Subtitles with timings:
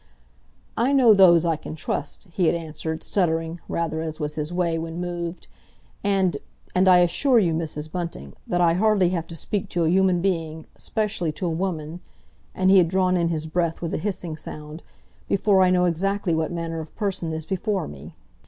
[0.77, 4.79] "I know those I can trust," he had answered, stuttering rather, as was his way
[4.79, 5.45] when moved.
[6.03, 7.91] "And—and I assure you, Mrs.
[7.91, 11.99] Bunting, that I hardly have to speak to a human being—especially to a woman"
[12.55, 14.81] (and he had drawn in his breath with a hissing sound)
[15.29, 18.15] "before I know exactly what manner of person is before me."